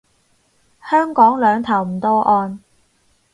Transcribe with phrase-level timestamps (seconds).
[0.89, 2.59] 香港兩頭唔到岸